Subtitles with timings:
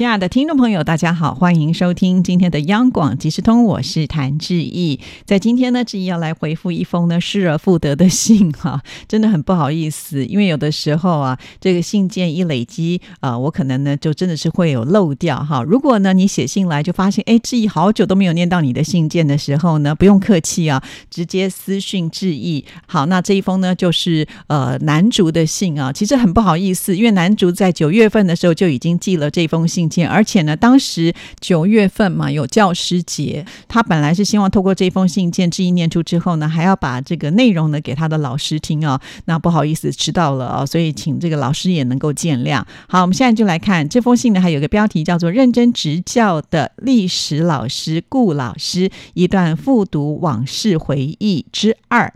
[0.00, 4.98] 亲爱的听众朋友，大家好，欢迎收听今天的央广即时通，我是谭志毅。
[5.26, 15.62] 在今天呢，志毅要来回复一封呢失而复得的信哈，真的很不好意思，因为有的时候啊，这个信件一累积啊，我可能呢就真的是会有漏掉哈。
[15.62, 22.64] 如果呢你写信来就发现，哎，志毅好久都没有念到你的信件的时候呢，不用客气啊，直接私讯志毅。
[22.86, 29.89] 好，那这一封呢就是呃南竹的信啊，其实很不好意思，因为南竹在九月份的时候就已经寄了这封信。
[30.08, 39.00] 而且呢，当时九月份嘛，有教师节，他本来是希望透过这封信件，致意念出之后呢，还要把这个内容呢给他的老师听啊。
[39.24, 42.62] 那不好意思，迟到了啊，所以请这个老师也能够见谅。
[42.88, 52.12] 好，我们现在就来看这封信呢，还有个标题叫做“认真执教的历史老师顾老师一段复读往事回忆之二”。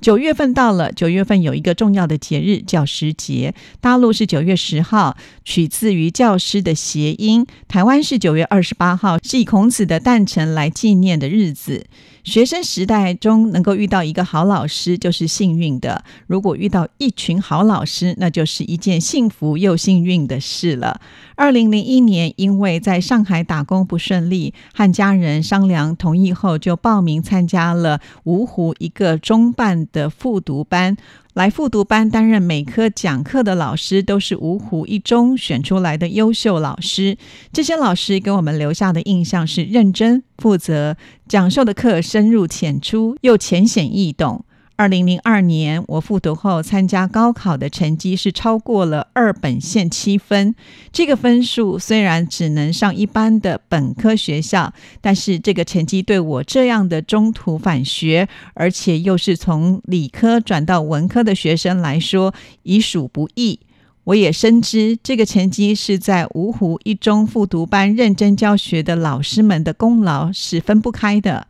[0.00, 3.52] 九月份到了，九月份有一个重要的节日——教师节。
[3.80, 5.16] 大陆是九月十号，
[5.48, 11.86] 取自于教师的谐音；台湾是九月二十八号，是以孔子的诞辰来纪念的日子。
[12.22, 21.00] 学生时代中能够遇到一个好老师就是幸运的，如果遇到一群好老师，那就是一件幸福又幸运的事了。
[21.34, 30.98] 二零零一年，因为在上海打工不顺利，和家人商量同意后，就报名参加了芜湖一个中办的复读班。
[31.38, 37.16] 来复读班担任每科讲课的老师，都是芜湖一中选出来的优秀老师。
[37.52, 40.96] 这些老师给我们留下的印象是认真负责，
[41.28, 44.44] 讲授的课深入浅出，又浅显易懂。
[44.78, 50.54] 二零零二年，我复读后参加高考的成绩是超过了二本线七分。
[50.92, 62.32] 这个分数虽然只能上一般的本科学校，但是这个成绩对我这样的中途返学，而且又是从理科转到文科的学生来说，
[62.62, 63.58] 已属不易。
[64.04, 71.48] 我也深知这个成绩是在芜湖一中复读班认真教学的老师们的功劳是分不开的。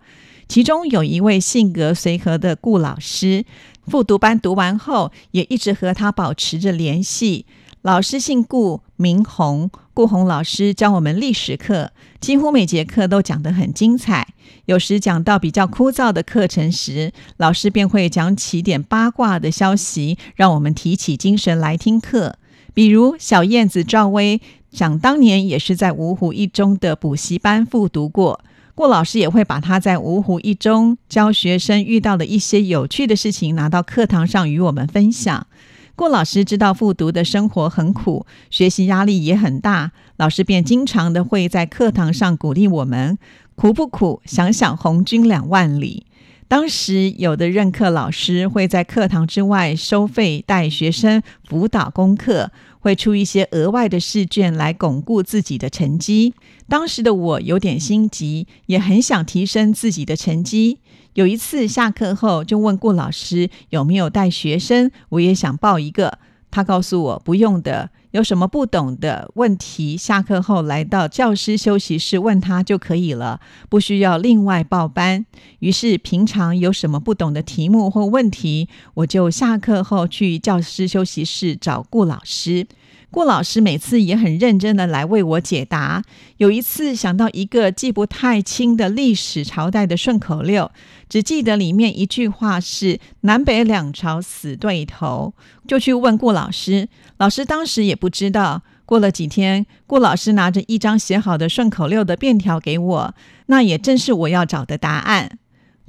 [0.49, 3.45] 其中有一位性格随和的顾老师，
[3.87, 7.45] 复读班读完后也一直和他保持着联系。
[7.83, 14.27] 老师姓顾，名洪，顾洪老师教我们历史课，几乎每节课都讲得很精彩。
[14.65, 22.37] 有时讲到比较枯燥的课程时，老师便会讲起点八卦的消息，让我们提起精神来听课。
[22.75, 24.41] 比如小燕子赵薇，
[24.73, 28.41] 想当年也是在芜湖一中的补习班复读过。
[28.79, 35.49] 顾老师也会把他在芜湖一中教学生遇到的一些有趣的事情拿到课堂上与我们分享。
[35.97, 43.19] 顾老师知道复读的生活很苦，学习压力也很大，老师便经常的会在课堂上鼓励我们：
[43.57, 44.23] 苦不苦？
[44.25, 46.07] 想想红军两万里。
[46.49, 52.51] 当时有的任课老师会在课堂之外收费带学生辅导功课，
[52.81, 56.33] 会出一些额外的试卷来巩固自己的成绩。
[56.67, 60.79] 当时的我有点心急，也很想提升自己的成绩。
[61.13, 66.19] 有一次下课后就问顾老师有没有带学生，我也想报一个。
[66.51, 67.91] 他告诉我不用的。
[68.13, 73.39] 有什么不懂的问题，下课后来到教师休息室问他就可以了，
[73.69, 75.27] 不需要另外报班。
[75.59, 82.67] 于是平常有什么不懂的题目或问题，我就下课后去教师休息室找顾老师。
[83.11, 86.03] 顾老师每次也很认真的来为我解答。
[86.37, 90.71] 有一次想到一个记不太清的历史朝代的顺口溜，
[91.09, 95.33] 只记得里面一句话是“南北两朝死对头”，
[95.67, 96.89] 就去问顾老师。
[97.17, 98.63] 老师当时也不知道。
[98.85, 103.15] 过了几天，顾老师拿着一张写好的顺口溜的便条给我，
[103.47, 105.39] 那也正是我要找的答案。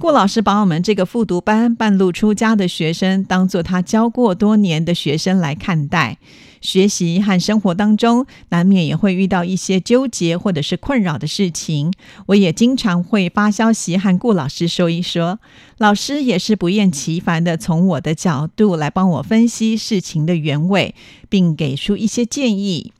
[0.00, 6.16] 顾老师把我们这个复读班半路出家的学生当做他教过多年的学生来看待。
[6.62, 11.92] 学习和生活当中，难免也会遇到一些纠结或者是困扰的事情。
[12.28, 15.38] 我也经常会发消息和顾老师说一说，
[15.76, 20.94] 老师也是不厌其烦的从我的角度来帮我分析事情的原委，
[21.28, 22.94] 并给出一些建议。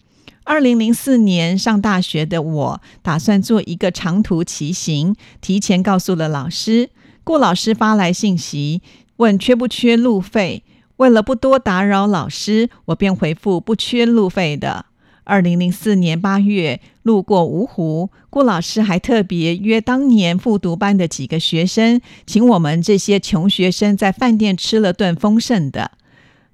[0.45, 6.91] 二零零四年上大学的我，打算做一个长途骑行，提前告诉了老师。
[7.31, 8.83] 顾老师发来信息，
[9.19, 10.65] 问缺不缺路费。
[10.97, 14.87] 为了不多打扰老师，我便回复不缺路费的。
[15.23, 25.93] 二零零四年八月，路过芜湖，顾老师还特别约当年复读班的几个学生，请我们这些穷学生在饭店吃了顿丰盛的。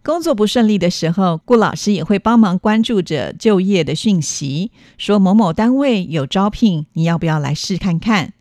[0.02, 8.34] 工作不顺利的时候，顾老师也会帮忙关注着就业的讯息，说某某单位有招聘，你要不要来试看看？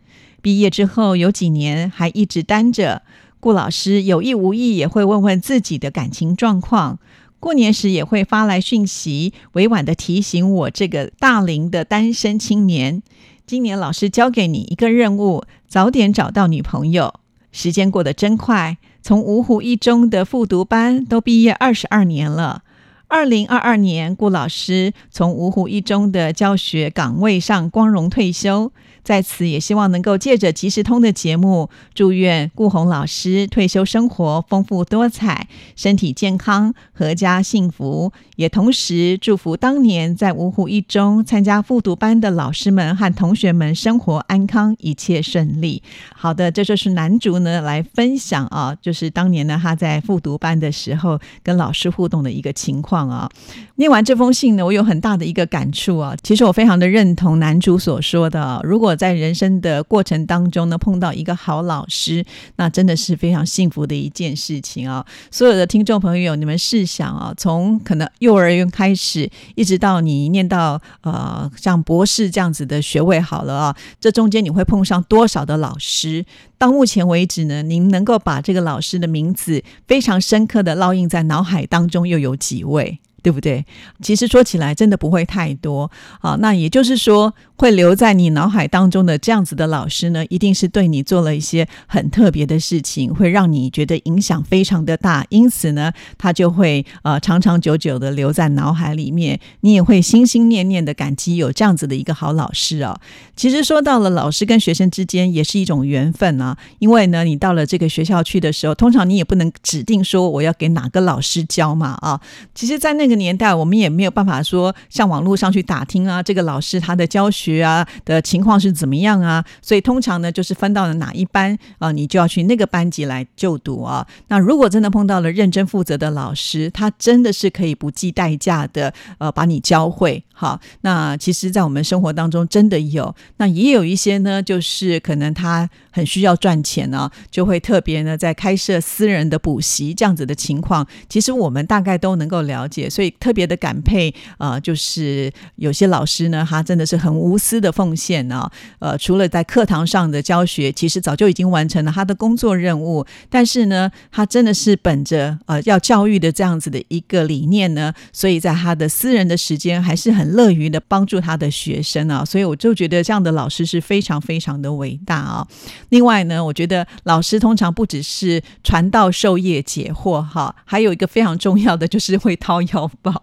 [0.45, 3.01] 毕业之后有几年还一直单着，
[3.39, 7.00] 顾老师有意无意也会问问自己的感情状况。
[7.39, 13.01] 过年时也会发来讯息，委婉的提醒我这个大龄的单身青年，
[13.47, 17.15] 今年老师交给你一个任务，早点找到女朋友。
[17.51, 18.77] 时间过得真快。
[19.01, 22.62] 从芜湖一中的复读班都毕业二十二年了。
[23.07, 28.71] 二零二二年，顾老师从芜湖一中的教学岗位上光荣退休。
[29.03, 38.11] 在此，也希望能够借着即时通的节目，祝愿顾红老师退休生活丰富多彩，身体健康，阖家幸福。
[38.35, 45.83] 也同时祝福当年在芜湖一中参加复读班的老师们和同学们生活安康，一切顺利。
[46.15, 53.30] 好的，这就是男主呢来分享啊，就是当年呢他在复读班的时候跟老师互动的一个情况啊。
[53.77, 56.15] 念完这封信呢，我有很大的一个感触啊。
[56.24, 62.24] 其实我非常的认同男主所说的，如果在人生的过程当中呢，碰到一个好老师，
[62.56, 65.06] 那真的是非常幸福的一件事情啊！
[65.30, 76.25] 所有的听众朋友，你们试想啊，从可能幼儿园开始，一直到你念到呃像博士这样子的学位好了啊，这中间你会碰上多少的老师？
[76.57, 82.99] 到目前为止呢，您能够把这个老师的名字非常深刻的烙印在脑海当中，又有几位？
[83.25, 83.66] 对不对？
[84.04, 85.89] 其实说起来，真的不会太多
[86.22, 86.38] 啊。
[86.39, 87.33] 那也就是说。
[87.57, 103.00] 会留在你脑海当中的这样子的老师呢，一定是对你做了一些很特别的事情，会让你觉得影响非常的大，因此呢，他就会呃长长久久的留在脑海里面，你也会心心念念的感激有这样子的一个好老师啊。
[103.38, 112.19] 其实说到了老师跟学生之间也是一种缘分啊，因为呢，你到了这个学校去的时候，通常你也不能指定说我要给哪个老师教嘛啊。
[112.54, 117.63] 其实，在那个年代，我们也没有办法说像网络上去打听啊，这个老师他的教学。
[117.63, 119.44] 啊的情况是怎么样啊？
[119.62, 124.06] 所以通常呢，就是分到了哪一班啊，你就要去那个班级来就读啊。
[124.27, 130.23] 那如果真的碰到了认真负责的老师，他真的是可以不计代价的呃把你教会。
[130.38, 140.85] 好，那其实，在我们生活当中真的有，那也有一些呢，就是可能他很需要赚钱呢，就会特别呢在开设私人的补习这样子的情况。
[141.07, 147.25] 其实我们大概都能够了解，所以特别的感佩啊，就是有些老师呢，他真的是很无。
[147.25, 148.49] 无私的奉献呢？
[148.79, 153.03] 呃，除了在课堂上的教学，其实早就已经完成了他的工作任务。
[153.29, 162.23] 但是呢，他真的是本着呃要教育的这样子的一个理念呢，所以在他的私人的时间，还是很乐于的帮助他的学生啊。
[162.23, 165.45] 所以我就觉得这样的老师是非常非常的伟大啊。
[165.89, 173.13] 另外呢，我觉得老师通常不只是传道授业解惑哈，还有一个非常重要的就是会掏腰 包。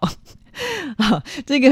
[0.97, 1.69] 啊，这个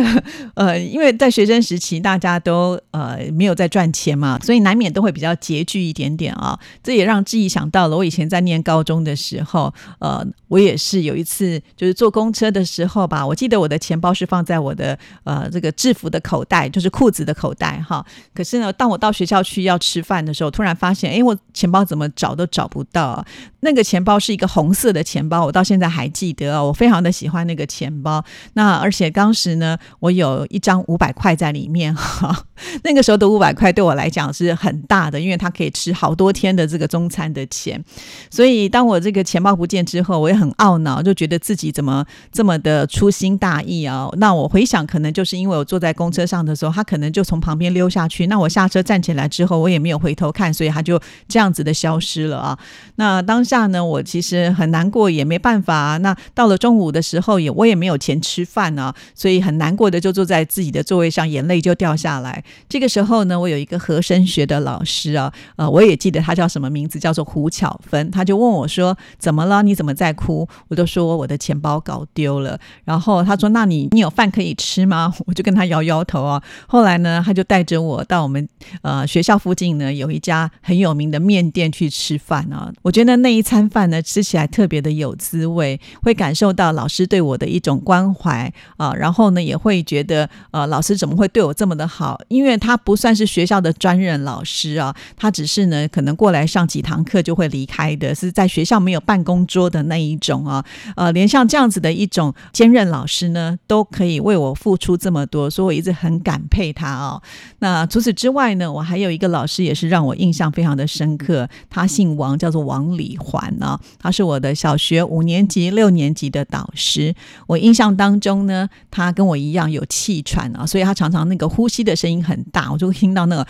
[0.56, 6.60] 呃，因为在学生时期，大家都呃没有在赚钱嘛，所以难免都会比较拮据一点点啊。
[6.84, 18.06] 这也让志毅想到了，我以前在念高中的时候，呃，我也是有一次就是坐公车的时候吧，我记得我的钱包是放在我的呃这个制服的口袋，就是裤子的口袋哈。
[18.34, 23.24] 可是呢，当我到学校去要吃饭的时候，突然发现，哎，我钱包怎么找都找不到。
[23.64, 28.24] 那个钱包是一个红色的钱包，我到现在还记得哦，我非常的喜欢那个钱包。
[28.54, 32.46] 那而且当时呢，我有一张五百块在里面哈。
[32.84, 37.84] 那个时候的五百块对我来讲是很大的，因为它可以吃好多天的这个中餐的钱。
[38.30, 44.08] 所以当我这个钱包不见之后，我也很懊恼，就觉得自己怎么这么的粗心大意啊？
[44.18, 48.28] 那我回想，可能就是因为我坐在公车上的时候，他可能就从旁边溜下去。
[48.28, 52.60] 那我下车站起来之后，我也没有回头看，所以他就这样子的消失了啊。
[52.98, 55.98] 那当下呢，我其实很难过，也没办法。
[55.98, 58.61] 那到了中午的时候，也我也没有钱吃饭。
[58.62, 62.44] 饭呢，所以很难过的就坐在自己的座位上，眼泪就掉下来。
[62.70, 68.12] 这个时候呢，我有一个和声学的老师啊，呃，我也记得他叫什么名字，叫做胡巧芬。
[68.12, 69.64] 他就问我说：“怎么了？
[69.64, 76.40] 你怎么在哭？”我就说：“我的钱包搞丢了。”然后他说：“那你你有饭可以吃吗？”我就跟他摇摇头啊。
[76.68, 78.48] 后来呢，他就带着我到我们
[78.84, 82.72] 呃学校附近呢有一家很有名的面店去吃饭啊。
[82.84, 88.51] 我觉得那一餐饭呢吃起来特别的有滋味，会感受到老师对我的一种关怀。
[88.78, 92.20] 啊，然后呢也会觉得呃老师怎么会对我这么的好？
[92.28, 100.64] 因为他不算是学校的专任老师啊，他只是呢可能过来上几堂课就会离开的，是在学校没有办公桌的那一种啊。
[100.96, 107.22] 呃，连像这样子的一种兼任老师呢，都可以为我付出这么多，所以我一直很感佩他哦。
[107.60, 117.14] 那除此之外呢，我还有一个老师也是让我印象非常的深刻，他姓王，叫做王礼环呢，他是我的小学五年级、六年级的导师。
[117.48, 123.48] 我印象当中呢，他跟我一样有气喘啊，所以他常常那个呼吸的声音很大，我就听到那个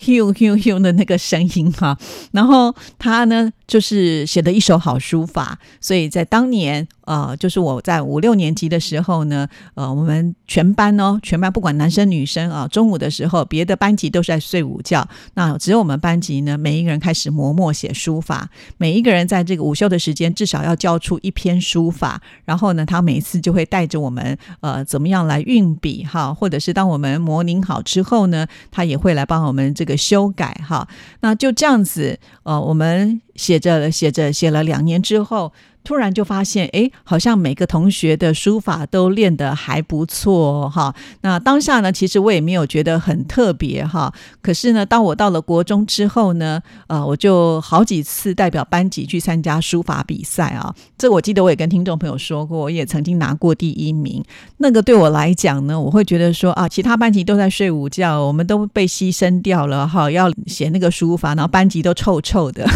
[0.00, 1.96] “hu hu hu” 的那个声音哈。
[2.32, 6.86] 然后他呢，就是写的一手好书法，所以在当年。
[7.06, 18.48] 呃，就是我在五六年级的时候呢，呃，我们全班哦，全班不管男生女生啊，中午的时候，别的班级都是在睡午觉，那只有我们班级呢，每一个人开始磨墨写书法，
[18.78, 30.88] 每一个人在这个午休的时间至少要交出一篇书法，然后呢，他每次就会带着我们，呃，怎么样来运笔哈，或者是当我们模拟好之后呢，他也会来帮我们这个修改哈，
[31.20, 35.52] 那就这样子，呃，我们写着写着写了两年之后。
[35.86, 40.94] 突然就发现，哎，好像每个同学的书法都练得还不错哈。
[41.20, 44.10] 那当下呢，其实我也没有觉得很特别哈。
[44.40, 50.74] 可是呢，当我到了国中之后呢，呃，我就好几次代表班级去参加书法比赛啊。
[50.96, 54.24] 这我记得我也跟听众朋友说过，我也曾经拿过第一名。
[54.56, 60.10] 那个对我来讲呢，我会觉得说啊，其他班级都在睡午觉，我们都被牺牲掉了哈。
[60.10, 62.66] 要写那个书法，然后班级都臭臭的，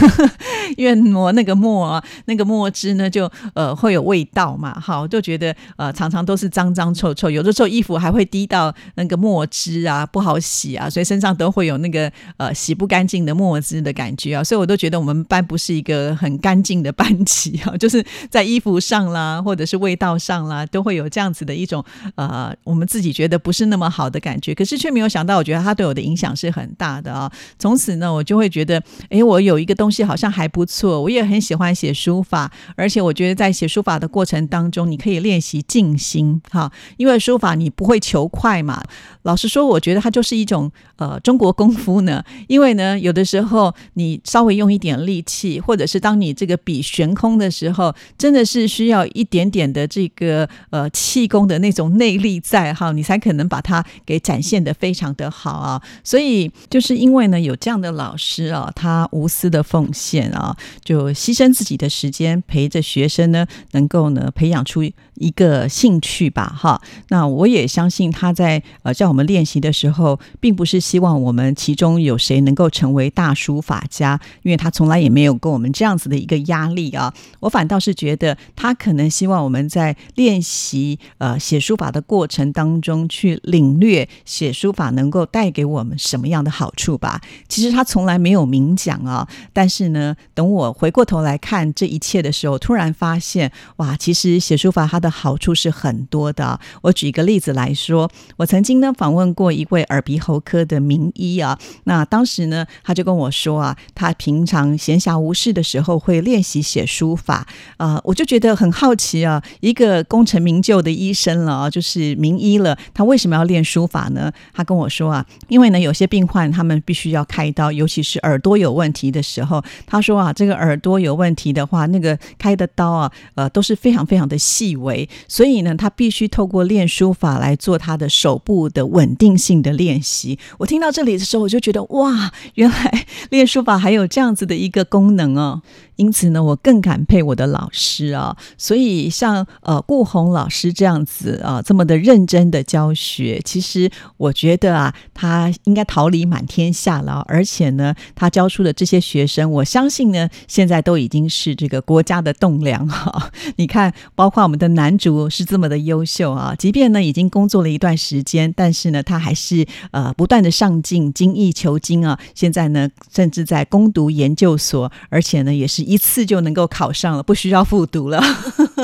[0.77, 2.89] 因为磨那个墨啊，那个墨汁。
[2.99, 21.85] 呢就呃会有味道嘛，好，就觉得呃常常都是脏脏臭臭，有的时候衣服还会滴到那个墨汁啊，不好洗啊，所以身上都会有那个呃洗不干净的墨汁的感觉啊，所以我都觉得我们班不是一个很干净的班级啊， 就是在衣服上啦，或者是味道上啦，都会有这样子的一种
[22.17, 27.31] 呃我们自己觉得不是那么好的感觉，可是却没有想到，我觉得他对我的影响是很大的啊。
[27.59, 38.81] 从此呢，我就会觉得，哎，我有一个东西好像还不错，我也很喜欢写书法，而且我觉得在写书法的过程当中，你可以练习静心哈，因为书法你不会求快嘛。
[39.23, 42.23] 老实说，我觉得它就是一种呃中国功夫呢。
[42.47, 55.83] 因为呢，有的时候你稍微用一点力气，或者是当你这个笔悬空的时候，真的是需要一点点的这个呃气功的那种内力在哈，你才可能把它给展现的非常的好啊。
[56.05, 62.79] 所以就是因为呢有这样的老师啊，他无私的奉献啊，就牺牲自己的时间陪着。
[62.89, 66.81] 学生呢，能够呢培养出一个兴趣吧，哈。
[67.09, 77.13] 那我也相信他在呃叫我们练习的时候，并不是希望我们其中有谁能够成为大书法家，因为他从来也没有跟我们这样子的一个压力啊。
[77.41, 87.21] 我反倒是觉得他可能希望我们在练习呃写书法的过程当中，去领略写书法能够带给我们什么样的好处吧。
[87.49, 92.59] 其实他从来没有明讲啊，但是呢，等我回过头来看这一切的时候。
[92.59, 96.59] 突然发现，哇，其实写书法它的好处是很多的。
[96.83, 107.47] 我举一个例子来说，我曾经呢访问过一位耳鼻喉科的名医啊，那当时呢他就跟我说啊，他平常闲暇无事的时候会练习写书法
[107.77, 114.33] 啊，我就觉得很好奇啊，一个功成名就的医生了啊，就是名医了，他为什么要练书法呢？
[114.53, 130.39] 他跟我说啊，因为呢有些病患他们必须要开刀，尤其是耳朵有问题的时候，他说啊，这个耳朵有问题的话，那个开的刀啊，呃，都是非常非常的细微，所以呢，他必须透过练书法来做他的手部的稳定性的练习。
[130.59, 135.61] 我听到这里的时候，我就觉得哇，原来练书法还有这样子的一个功能哦。
[135.99, 138.37] 因此呢，我更感佩我的老师啊。
[138.57, 147.25] 所以像呃顾红老师这样子啊，这么的认真的教学，其实我觉得啊，他应该桃李满天下了。
[147.27, 153.31] 而且呢，他教出的这些学生，我相信呢，现在都已经是这个国家的栋梁哈。
[153.57, 162.17] 你看，包括我们的男主是这么的优秀啊，即便呢已经工作了一段时间，但是呢，他还是呃不断的上进，精益求精啊。
[162.37, 165.88] 现在呢，甚至在攻读研究所，而且呢，也是。
[165.89, 168.23] 一次就能够考上了，不需要复读了。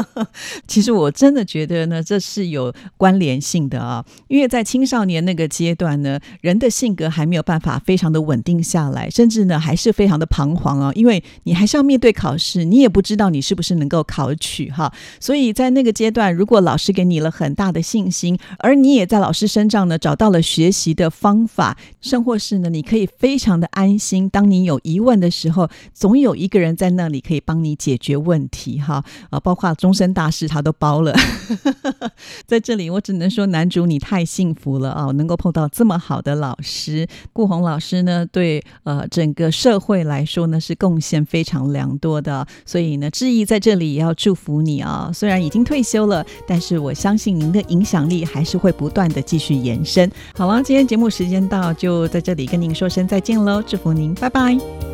[0.67, 4.03] 其实我真的觉得呢，这是有关联性的啊。
[4.27, 10.91] 因为在青少年那个阶段呢，人的性格还没有办法非常的稳定下来，甚至呢还是非常的彷徨啊。
[10.95, 14.91] 因为你还是要面对考试，你也不知道你是不是能够考取哈。
[15.21, 24.27] 所以在那个阶段，如果老师给你了很大的信心，而你也在老师身上呢找到了学习的方法，甚或是呢你可以非常的安心。
[24.31, 26.94] 当你有疑问的时候，总有一个人在。
[26.95, 31.15] 那里可以帮你解决问题哈，呃，包括终身大事他都包了。
[32.47, 37.07] 在这里，我只能说男主你太幸福了啊，能够碰到这么好的老师。
[37.33, 45.11] 顾红老师呢，对呃整个社会来说呢是贡献非常良多的，所以呢，志毅在这里也要祝福你啊。
[45.13, 50.11] 虽然已经退休了，但是我相信您的影响力还是会不断的继续延伸。
[50.35, 54.94] 好了，今天节目时间到，就在这里跟您说声再见喽，祝福您，拜拜。